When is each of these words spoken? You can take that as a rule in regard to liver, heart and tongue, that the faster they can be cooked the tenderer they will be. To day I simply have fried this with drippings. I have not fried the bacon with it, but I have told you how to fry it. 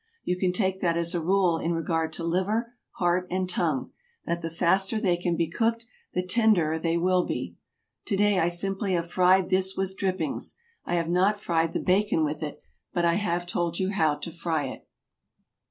You 0.23 0.35
can 0.35 0.51
take 0.51 0.81
that 0.81 0.97
as 0.97 1.13
a 1.13 1.21
rule 1.21 1.59
in 1.59 1.73
regard 1.73 2.11
to 2.13 2.23
liver, 2.23 2.73
heart 2.93 3.27
and 3.29 3.47
tongue, 3.47 3.91
that 4.25 4.41
the 4.41 4.49
faster 4.49 4.99
they 4.99 5.15
can 5.15 5.35
be 5.35 5.45
cooked 5.47 5.85
the 6.13 6.25
tenderer 6.25 6.79
they 6.79 6.97
will 6.97 7.23
be. 7.23 7.55
To 8.05 8.15
day 8.17 8.39
I 8.39 8.47
simply 8.49 8.93
have 8.93 9.11
fried 9.11 9.51
this 9.51 9.77
with 9.77 9.95
drippings. 9.95 10.55
I 10.85 10.95
have 10.95 11.07
not 11.11 11.39
fried 11.39 11.73
the 11.73 11.79
bacon 11.79 12.25
with 12.25 12.41
it, 12.41 12.63
but 12.91 13.05
I 13.05 13.13
have 13.13 13.45
told 13.45 13.77
you 13.77 13.89
how 13.91 14.15
to 14.15 14.31
fry 14.31 14.65
it. 14.65 14.87